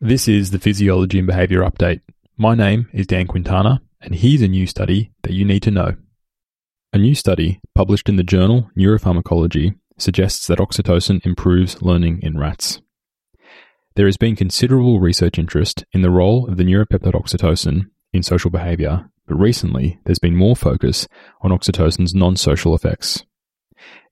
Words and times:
This 0.00 0.28
is 0.28 0.50
the 0.50 0.58
Physiology 0.58 1.18
and 1.18 1.26
Behavior 1.26 1.62
Update. 1.62 2.02
My 2.36 2.54
name 2.54 2.86
is 2.92 3.06
Dan 3.06 3.26
Quintana, 3.26 3.80
and 4.02 4.14
here's 4.14 4.42
a 4.42 4.48
new 4.48 4.66
study 4.66 5.10
that 5.22 5.32
you 5.32 5.42
need 5.42 5.62
to 5.62 5.70
know. 5.70 5.94
A 6.92 6.98
new 6.98 7.14
study 7.14 7.60
published 7.74 8.06
in 8.10 8.16
the 8.16 8.22
journal 8.22 8.70
Neuropharmacology 8.76 9.74
suggests 9.96 10.48
that 10.48 10.58
oxytocin 10.58 11.24
improves 11.24 11.80
learning 11.80 12.20
in 12.20 12.38
rats. 12.38 12.82
There 13.94 14.04
has 14.04 14.18
been 14.18 14.36
considerable 14.36 15.00
research 15.00 15.38
interest 15.38 15.86
in 15.92 16.02
the 16.02 16.10
role 16.10 16.46
of 16.46 16.58
the 16.58 16.64
neuropeptide 16.64 17.14
oxytocin 17.14 17.86
in 18.12 18.22
social 18.22 18.50
behavior, 18.50 19.08
but 19.26 19.36
recently 19.36 19.98
there's 20.04 20.18
been 20.18 20.36
more 20.36 20.56
focus 20.56 21.08
on 21.40 21.52
oxytocin's 21.52 22.14
non 22.14 22.36
social 22.36 22.74
effects. 22.74 23.24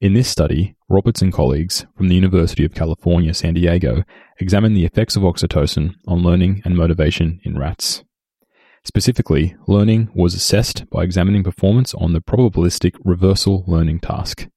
In 0.01 0.15
this 0.15 0.29
study, 0.29 0.75
Roberts 0.89 1.23
and 1.23 1.33
colleagues 1.33 1.87
from 1.97 2.09
the 2.09 2.15
University 2.15 2.65
of 2.65 2.75
California, 2.75 3.33
San 3.33 3.55
Diego 3.55 4.03
examined 4.39 4.77
the 4.77 4.85
effects 4.85 5.17
of 5.17 5.23
oxytocin 5.23 5.95
on 6.07 6.23
learning 6.23 6.63
and 6.65 6.77
motivation 6.77 7.41
in 7.45 7.59
rats. 7.59 8.05
Specifically, 8.85 9.57
learning 9.67 10.11
was 10.15 10.35
assessed 10.35 10.89
by 10.91 11.05
examining 11.05 11.43
performance 11.43 11.95
on 11.95 12.13
the 12.13 12.21
probabilistic 12.21 12.97
reversal 13.03 13.65
learning 13.67 14.01
task. 14.01 14.49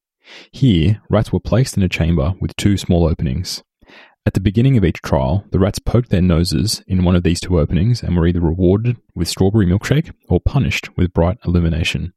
Here, 0.52 1.02
rats 1.10 1.32
were 1.32 1.40
placed 1.40 1.78
in 1.78 1.84
a 1.84 1.90
chamber 1.90 2.34
with 2.42 2.56
two 2.58 2.76
small 2.76 3.06
openings. 3.06 3.64
At 4.26 4.34
the 4.34 4.42
beginning 4.42 4.76
of 4.76 4.84
each 4.84 5.02
trial, 5.02 5.46
the 5.52 5.60
rats 5.60 5.80
poked 5.80 6.10
their 6.10 6.22
noses 6.22 6.84
in 6.86 7.06
one 7.06 7.16
of 7.16 7.24
these 7.24 7.40
two 7.40 7.58
openings 7.58 8.04
and 8.04 8.18
were 8.18 8.28
either 8.28 8.42
rewarded 8.42 8.98
with 9.16 9.30
strawberry 9.30 9.66
milkshake 9.66 10.12
or 10.28 10.42
punished 10.42 10.98
with 10.98 11.14
bright 11.14 11.38
illumination. 11.46 12.12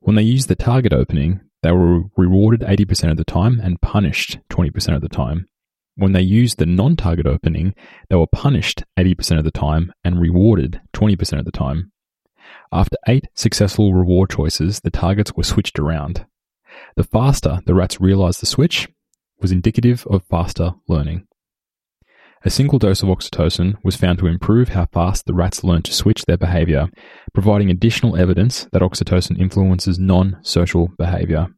When 0.00 0.16
they 0.16 0.22
used 0.22 0.48
the 0.48 0.56
target 0.56 0.94
opening, 0.94 1.42
they 1.62 1.72
were 1.72 2.02
rewarded 2.16 2.60
80% 2.60 3.10
of 3.10 3.16
the 3.16 3.24
time 3.24 3.60
and 3.62 3.80
punished 3.80 4.38
20% 4.50 4.94
of 4.94 5.00
the 5.00 5.08
time. 5.08 5.46
When 5.96 6.12
they 6.12 6.22
used 6.22 6.58
the 6.58 6.66
non 6.66 6.96
target 6.96 7.26
opening, 7.26 7.74
they 8.08 8.16
were 8.16 8.26
punished 8.28 8.84
80% 8.98 9.38
of 9.38 9.44
the 9.44 9.50
time 9.50 9.92
and 10.04 10.20
rewarded 10.20 10.80
20% 10.94 11.38
of 11.38 11.44
the 11.44 11.52
time. 11.52 11.92
After 12.72 12.96
eight 13.06 13.28
successful 13.34 13.92
reward 13.92 14.30
choices, 14.30 14.80
the 14.80 14.90
targets 14.90 15.34
were 15.34 15.42
switched 15.42 15.78
around. 15.78 16.26
The 16.96 17.04
faster 17.04 17.60
the 17.66 17.74
rats 17.74 18.00
realized 18.00 18.40
the 18.40 18.46
switch 18.46 18.88
was 19.40 19.52
indicative 19.52 20.06
of 20.08 20.24
faster 20.24 20.74
learning. 20.86 21.27
A 22.44 22.50
single 22.50 22.78
dose 22.78 23.02
of 23.02 23.08
oxytocin 23.08 23.74
was 23.82 23.96
found 23.96 24.20
to 24.20 24.28
improve 24.28 24.68
how 24.68 24.86
fast 24.86 25.26
the 25.26 25.34
rats 25.34 25.64
learned 25.64 25.84
to 25.86 25.92
switch 25.92 26.24
their 26.24 26.36
behavior, 26.36 26.88
providing 27.34 27.68
additional 27.68 28.16
evidence 28.16 28.68
that 28.72 28.82
oxytocin 28.82 29.40
influences 29.40 29.98
non 29.98 30.38
social 30.42 30.88
behavior. 30.96 31.48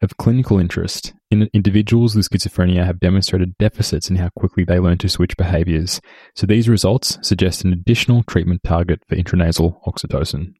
Of 0.00 0.16
clinical 0.16 0.58
interest, 0.58 1.12
in 1.30 1.48
individuals 1.52 2.16
with 2.16 2.28
schizophrenia 2.28 2.84
have 2.84 2.98
demonstrated 2.98 3.56
deficits 3.58 4.10
in 4.10 4.16
how 4.16 4.30
quickly 4.36 4.64
they 4.64 4.80
learn 4.80 4.98
to 4.98 5.08
switch 5.08 5.36
behaviors, 5.36 6.00
so 6.34 6.46
these 6.46 6.68
results 6.68 7.18
suggest 7.22 7.64
an 7.64 7.72
additional 7.72 8.22
treatment 8.24 8.62
target 8.64 9.02
for 9.08 9.14
intranasal 9.14 9.80
oxytocin. 9.86 10.54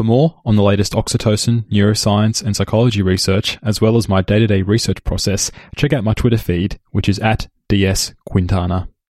For 0.00 0.04
more 0.04 0.40
on 0.46 0.56
the 0.56 0.62
latest 0.62 0.94
oxytocin, 0.94 1.64
neuroscience, 1.70 2.42
and 2.42 2.56
psychology 2.56 3.02
research, 3.02 3.58
as 3.62 3.82
well 3.82 3.98
as 3.98 4.08
my 4.08 4.22
day 4.22 4.38
to 4.38 4.46
day 4.46 4.62
research 4.62 5.04
process, 5.04 5.50
check 5.76 5.92
out 5.92 6.04
my 6.04 6.14
Twitter 6.14 6.38
feed, 6.38 6.78
which 6.90 7.06
is 7.06 7.18
at 7.18 7.48
dsquintana. 7.68 8.88